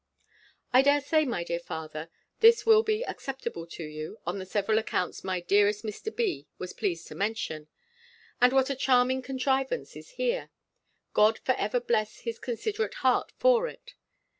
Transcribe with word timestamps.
I 0.73 0.81
dare 0.81 0.99
say, 1.01 1.25
my 1.25 1.43
dear 1.43 1.59
father, 1.59 2.09
this 2.39 2.65
will 2.65 2.81
be 2.81 3.03
acceptable 3.05 3.67
to 3.67 3.83
you, 3.83 4.17
on 4.25 4.39
the 4.39 4.47
several 4.47 4.79
accounts 4.79 5.23
my 5.23 5.41
dearest 5.41 5.85
Mr. 5.85 6.09
B. 6.15 6.47
was 6.57 6.73
pleased 6.73 7.05
to 7.09 7.13
mention: 7.13 7.67
and 8.41 8.51
what 8.51 8.71
a 8.71 8.75
charming 8.75 9.21
contrivance 9.21 9.95
is 9.95 10.13
here! 10.17 10.49
God 11.13 11.37
for 11.37 11.51
ever 11.53 11.79
bless 11.79 12.21
his 12.21 12.39
considerate 12.39 12.95
heart 13.05 13.31
for 13.37 13.67
it! 13.67 13.93